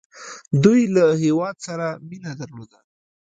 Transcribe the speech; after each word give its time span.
دوی 0.63 0.81
له 0.95 1.05
هیواد 1.23 1.55
سره 1.67 1.87
مینه 2.07 2.31
درلوده. 2.39 2.79